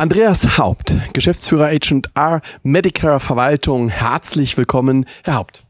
[0.00, 3.88] Andreas Haupt, Geschäftsführer HR Medicare Verwaltung.
[3.88, 5.64] Herzlich willkommen, Herr Haupt.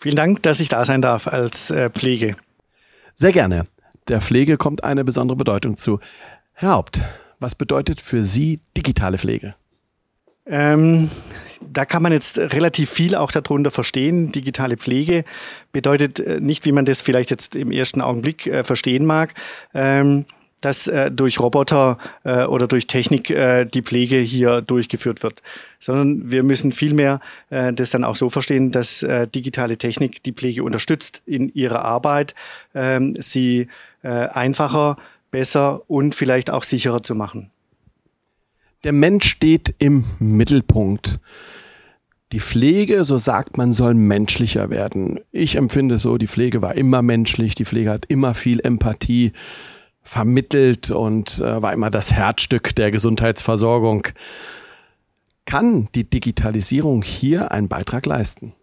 [0.00, 2.34] Vielen Dank, dass ich da sein darf als äh, Pflege.
[3.14, 3.68] Sehr gerne.
[4.08, 6.00] Der Pflege kommt eine besondere Bedeutung zu.
[6.52, 7.00] Herr Haupt,
[7.38, 9.54] was bedeutet für Sie digitale Pflege?
[10.44, 11.08] Ähm,
[11.60, 14.32] da kann man jetzt relativ viel auch darunter verstehen.
[14.32, 15.24] Digitale Pflege
[15.70, 19.32] bedeutet äh, nicht, wie man das vielleicht jetzt im ersten Augenblick äh, verstehen mag.
[19.74, 20.24] Ähm,
[20.60, 25.42] dass äh, durch Roboter äh, oder durch Technik äh, die Pflege hier durchgeführt wird,
[25.78, 30.32] sondern wir müssen vielmehr äh, das dann auch so verstehen, dass äh, digitale Technik die
[30.32, 32.34] Pflege unterstützt in ihrer Arbeit,
[32.74, 33.68] äh, sie
[34.02, 34.96] äh, einfacher,
[35.30, 37.50] besser und vielleicht auch sicherer zu machen.
[38.84, 41.18] Der Mensch steht im Mittelpunkt.
[42.32, 45.18] Die Pflege, so sagt man, soll menschlicher werden.
[45.32, 49.32] Ich empfinde so, die Pflege war immer menschlich, die Pflege hat immer viel Empathie
[50.08, 54.08] vermittelt und äh, war immer das Herzstück der Gesundheitsversorgung.
[55.44, 58.54] Kann die Digitalisierung hier einen Beitrag leisten?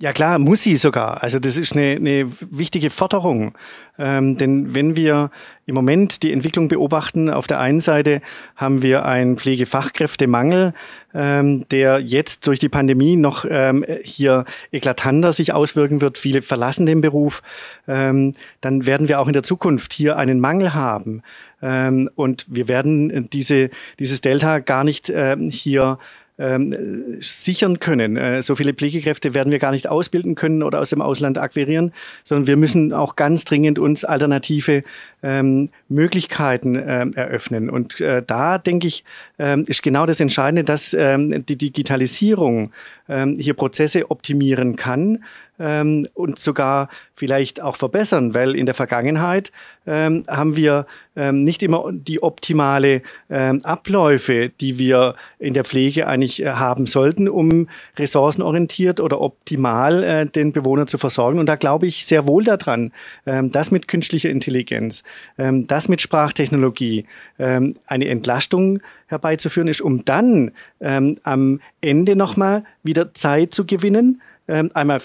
[0.00, 1.24] Ja klar, muss sie sogar.
[1.24, 3.58] Also das ist eine, eine wichtige Forderung.
[3.98, 5.32] Ähm, denn wenn wir
[5.66, 8.20] im Moment die Entwicklung beobachten, auf der einen Seite
[8.54, 10.72] haben wir einen Pflegefachkräftemangel,
[11.14, 16.16] ähm, der jetzt durch die Pandemie noch ähm, hier eklatanter sich auswirken wird.
[16.16, 17.42] Viele verlassen den Beruf.
[17.88, 21.24] Ähm, dann werden wir auch in der Zukunft hier einen Mangel haben.
[21.60, 25.98] Ähm, und wir werden diese, dieses Delta gar nicht ähm, hier
[26.38, 26.74] ähm,
[27.20, 28.16] sichern können.
[28.16, 31.92] Äh, so viele Pflegekräfte werden wir gar nicht ausbilden können oder aus dem Ausland akquirieren,
[32.24, 34.84] sondern wir müssen auch ganz dringend uns alternative
[35.22, 37.70] ähm, Möglichkeiten ähm, eröffnen.
[37.70, 39.04] Und äh, da denke ich,
[39.38, 42.72] ähm, ist genau das Entscheidende, dass die Digitalisierung
[43.06, 45.20] hier Prozesse optimieren kann
[45.58, 49.52] ähm, und sogar vielleicht auch verbessern, weil in der Vergangenheit
[49.86, 50.86] ähm, haben wir
[51.16, 56.86] ähm, nicht immer die optimale ähm, Abläufe, die wir in der Pflege eigentlich äh, haben
[56.86, 61.38] sollten, um ressourcenorientiert oder optimal äh, den Bewohner zu versorgen.
[61.38, 62.92] Und da glaube ich sehr wohl daran,
[63.26, 65.02] ähm, dass mit künstlicher Intelligenz,
[65.38, 67.06] ähm, dass mit Sprachtechnologie
[67.38, 74.20] ähm, eine Entlastung herbeizuführen ist, um dann ähm, am Ende nochmal wieder Zeit zu gewinnen,
[74.48, 75.00] ähm, einmal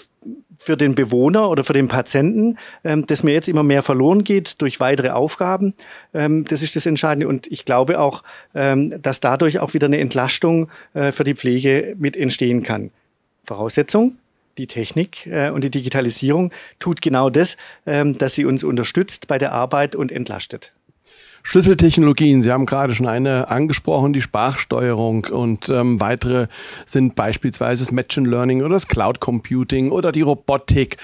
[0.60, 4.62] für den Bewohner oder für den Patienten, ähm, das mir jetzt immer mehr verloren geht
[4.62, 5.74] durch weitere Aufgaben.
[6.14, 7.28] Ähm, das ist das Entscheidende.
[7.28, 8.24] Und ich glaube auch,
[8.56, 12.92] ähm, dass dadurch auch wieder eine Entlastung äh, für die Pflege mit entstehen kann.
[13.44, 14.18] Voraussetzung,
[14.58, 19.38] die Technik äh, und die Digitalisierung tut genau das, ähm, dass sie uns unterstützt bei
[19.38, 20.74] der Arbeit und entlastet.
[21.44, 26.48] Schlüsseltechnologien, Sie haben gerade schon eine angesprochen, die Sprachsteuerung und ähm, weitere
[26.86, 30.98] sind beispielsweise das Machine Learning oder das Cloud Computing oder die Robotik.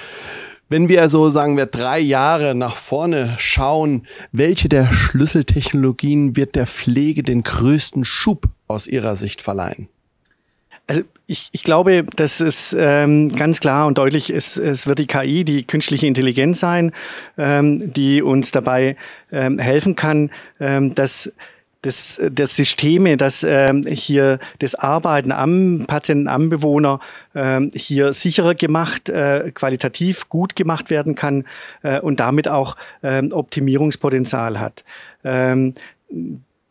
[0.70, 6.68] Wenn wir so sagen wir drei Jahre nach vorne schauen, welche der Schlüsseltechnologien wird der
[6.68, 9.90] Pflege den größten Schub aus Ihrer Sicht verleihen?
[10.90, 15.06] Also ich, ich glaube, dass es ähm, ganz klar und deutlich ist, es wird die
[15.06, 16.94] KI, die künstliche Intelligenz sein,
[17.38, 18.96] ähm, die uns dabei
[19.32, 21.32] ähm, helfen kann, ähm, dass
[21.84, 27.00] das, das Systeme, dass ähm, hier das Arbeiten am Patienten, am Bewohner
[27.36, 31.46] ähm, hier sicherer gemacht, äh, qualitativ gut gemacht werden kann
[31.84, 34.84] äh, und damit auch ähm, Optimierungspotenzial hat.
[35.24, 35.76] Ähm,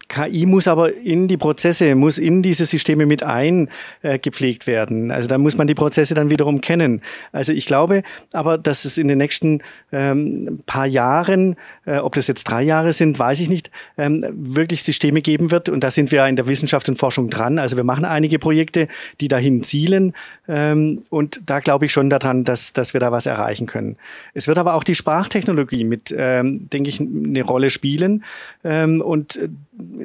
[0.08, 5.10] KI muss aber in die Prozesse, muss in diese Systeme mit eingepflegt werden.
[5.10, 7.02] Also da muss man die Prozesse dann wiederum kennen.
[7.32, 8.02] Also ich glaube
[8.32, 12.92] aber, dass es in den nächsten ähm, paar Jahren, äh, ob das jetzt drei Jahre
[12.92, 15.68] sind, weiß ich nicht, ähm, wirklich Systeme geben wird.
[15.68, 17.58] Und da sind wir in der Wissenschaft und Forschung dran.
[17.58, 18.88] Also wir machen einige Projekte,
[19.20, 20.14] die dahin zielen.
[20.48, 23.96] Ähm, und da glaube ich schon daran, dass, dass wir da was erreichen können.
[24.32, 28.24] Es wird aber auch die Sprachtechnologie mit, ähm, denke ich, eine Rolle spielen.
[28.64, 29.48] Ähm, und äh,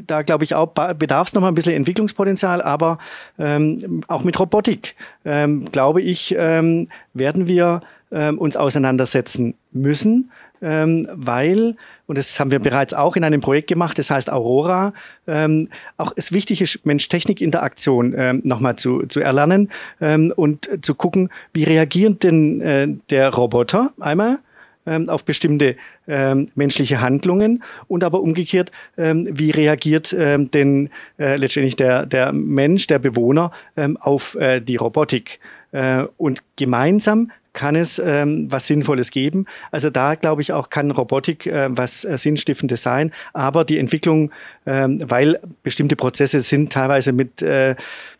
[0.07, 2.97] da glaube ich auch, bedarf es noch mal ein bisschen Entwicklungspotenzial, aber
[3.38, 4.95] ähm, auch mit Robotik,
[5.25, 7.81] ähm, glaube ich, ähm, werden wir
[8.12, 10.31] ähm, uns auseinandersetzen müssen,
[10.62, 11.75] ähm, weil,
[12.07, 14.94] und das haben wir bereits auch in einem Projekt gemacht, das heißt Aurora,
[15.27, 19.69] ähm, auch es wichtig ist, Mensch-Technik-Interaktion ähm, nochmal zu, zu erlernen
[20.00, 24.39] ähm, und zu gucken, wie reagiert denn äh, der Roboter einmal,
[24.85, 25.75] ähm, auf bestimmte
[26.07, 32.33] ähm, menschliche Handlungen und aber umgekehrt, ähm, wie reagiert ähm, denn äh, letztendlich der, der
[32.33, 35.39] Mensch, der Bewohner ähm, auf äh, die Robotik.
[35.73, 39.45] Äh, und gemeinsam kann es ähm, was Sinnvolles geben.
[39.71, 43.11] Also da glaube ich auch kann Robotik äh, was äh, Sinnstiftendes sein.
[43.33, 44.31] Aber die Entwicklung,
[44.65, 47.75] ähm, weil bestimmte Prozesse sind teilweise mit äh,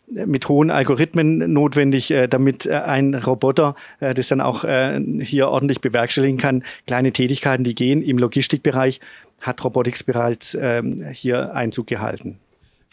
[0.06, 5.48] mit hohen Algorithmen notwendig, äh, damit äh, ein Roboter äh, das dann auch äh, hier
[5.48, 6.62] ordentlich bewerkstelligen kann.
[6.86, 9.00] Kleine Tätigkeiten, die gehen im Logistikbereich,
[9.40, 12.38] hat Robotics bereits ähm, hier Einzug gehalten.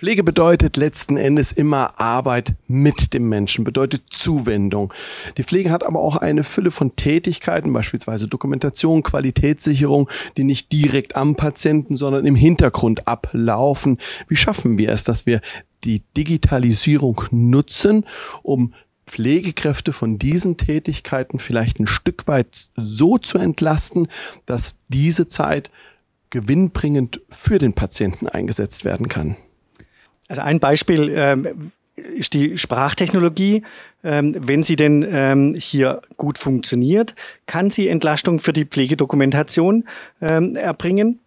[0.01, 4.92] Pflege bedeutet letzten Endes immer Arbeit mit dem Menschen, bedeutet Zuwendung.
[5.38, 11.15] Die Pflege hat aber auch eine Fülle von Tätigkeiten, beispielsweise Dokumentation, Qualitätssicherung, die nicht direkt
[11.15, 14.00] am Patienten, sondern im Hintergrund ablaufen.
[14.27, 15.39] Wie schaffen wir es, dass wir
[15.83, 18.04] die Digitalisierung nutzen,
[18.42, 18.74] um
[19.06, 24.07] Pflegekräfte von diesen Tätigkeiten vielleicht ein Stück weit so zu entlasten,
[24.47, 25.69] dass diese Zeit
[26.31, 29.38] gewinnbringend für den Patienten eingesetzt werden kann?
[30.31, 33.63] Also ein Beispiel ähm, ist die Sprachtechnologie.
[34.01, 37.16] Ähm, wenn sie denn ähm, hier gut funktioniert,
[37.48, 39.83] kann sie Entlastung für die Pflegedokumentation
[40.22, 41.19] ähm, erbringen.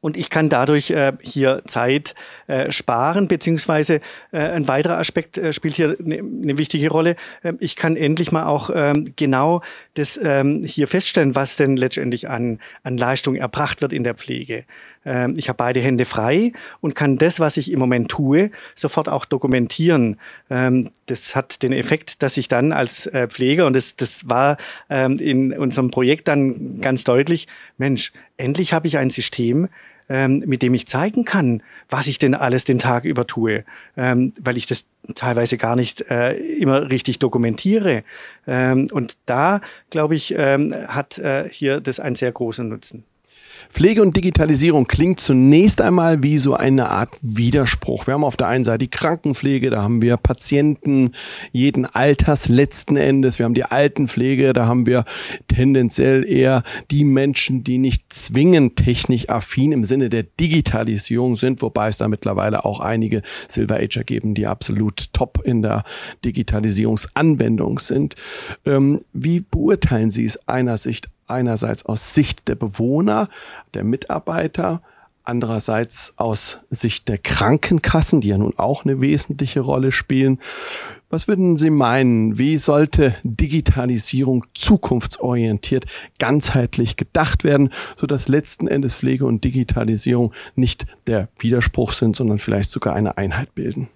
[0.00, 2.14] Und ich kann dadurch äh, hier Zeit
[2.46, 4.00] äh, sparen, beziehungsweise
[4.32, 7.16] äh, ein weiterer Aspekt äh, spielt hier eine ne wichtige Rolle.
[7.42, 9.60] Äh, ich kann endlich mal auch ähm, genau
[9.94, 14.64] das ähm, hier feststellen, was denn letztendlich an, an Leistung erbracht wird in der Pflege.
[15.04, 19.08] Ähm, ich habe beide Hände frei und kann das, was ich im Moment tue, sofort
[19.08, 20.18] auch dokumentieren.
[20.48, 24.56] Ähm, das hat den Effekt, dass ich dann als äh, Pfleger, und das, das war
[24.88, 27.48] ähm, in unserem Projekt dann ganz deutlich,
[27.78, 29.68] Mensch, endlich habe ich ein System,
[30.10, 33.64] ähm, mit dem ich zeigen kann, was ich denn alles den Tag über tue,
[33.96, 34.84] ähm, weil ich das
[35.14, 38.02] teilweise gar nicht äh, immer richtig dokumentiere.
[38.46, 43.04] Ähm, und da, glaube ich, ähm, hat äh, hier das einen sehr großen Nutzen.
[43.68, 48.06] Pflege und Digitalisierung klingt zunächst einmal wie so eine Art Widerspruch.
[48.06, 51.12] Wir haben auf der einen Seite die Krankenpflege, da haben wir Patienten
[51.52, 53.38] jeden Alters letzten Endes.
[53.38, 55.04] Wir haben die Altenpflege, da haben wir
[55.48, 61.88] tendenziell eher die Menschen, die nicht zwingend technisch affin im Sinne der Digitalisierung sind, wobei
[61.88, 65.84] es da mittlerweile auch einige Silver Ager geben, die absolut top in der
[66.24, 68.14] Digitalisierungsanwendung sind.
[68.64, 73.28] Ähm, wie beurteilen Sie es einer Sicht einerseits aus Sicht der Bewohner,
[73.74, 74.82] der Mitarbeiter,
[75.24, 80.40] andererseits aus Sicht der Krankenkassen, die ja nun auch eine wesentliche Rolle spielen.
[81.08, 85.86] Was würden Sie meinen, wie sollte Digitalisierung zukunftsorientiert,
[86.18, 92.70] ganzheitlich gedacht werden, sodass letzten Endes Pflege und Digitalisierung nicht der Widerspruch sind, sondern vielleicht
[92.70, 93.88] sogar eine Einheit bilden?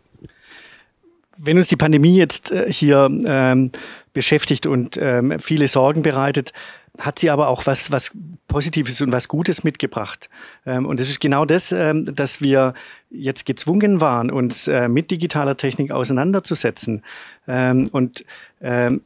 [1.36, 3.70] Wenn uns die Pandemie jetzt äh, hier ähm,
[4.14, 6.55] beschäftigt und ähm, viele Sorgen bereitet,
[6.99, 8.12] hat sie aber auch was, was
[8.46, 10.31] Positives und was Gutes mitgebracht.
[10.64, 12.75] Ähm, und es ist genau das, ähm, dass wir
[13.11, 17.02] jetzt gezwungen waren, uns äh, mit digitaler Technik auseinanderzusetzen.
[17.46, 18.25] Ähm, und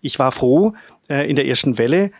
[0.02, 0.74] ich war froh,
[1.08, 2.12] äh, in der ersten Welle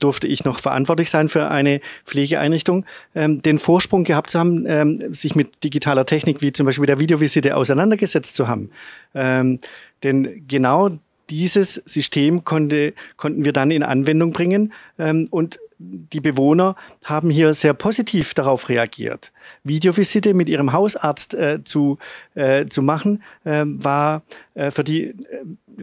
[0.00, 5.62] durfte ich noch verantwortlich sein für eine Pflegeeinrichtung, den Vorsprung gehabt zu haben, sich mit
[5.62, 8.70] digitaler Technik wie zum Beispiel der Videovisite auseinandergesetzt zu haben.
[9.14, 10.98] denn genau
[11.32, 17.54] dieses System konnte, konnten wir dann in Anwendung bringen ähm, und die Bewohner haben hier
[17.54, 19.32] sehr positiv darauf reagiert.
[19.64, 21.98] Videovisite mit ihrem Hausarzt äh, zu,
[22.34, 24.22] äh, zu machen, äh, war
[24.54, 25.14] für die äh,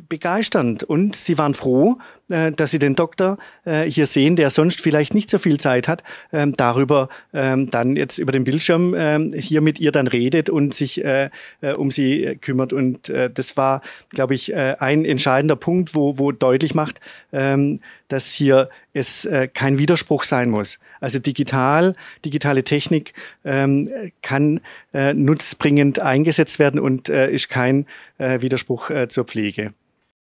[0.07, 1.97] begeisternd und sie waren froh,
[2.29, 5.87] äh, dass sie den Doktor äh, hier sehen, der sonst vielleicht nicht so viel Zeit
[5.87, 10.47] hat, ähm, darüber ähm, dann jetzt über den Bildschirm ähm, hier mit ihr dann redet
[10.49, 11.29] und sich äh,
[11.75, 12.73] um sie kümmert.
[12.73, 16.99] Und das war, glaube ich, ein entscheidender Punkt, wo, wo deutlich macht,
[17.31, 20.79] dass hier es kein Widerspruch sein muss.
[20.99, 24.61] Also digital, digitale Technik kann
[24.93, 27.85] nutzbringend eingesetzt werden und ist kein
[28.17, 29.73] Widerspruch zur Pflege.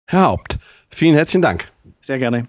[0.09, 0.57] Herr Haupt,
[0.89, 1.69] vielen herzlichen Dank.
[1.99, 2.47] Sehr gerne.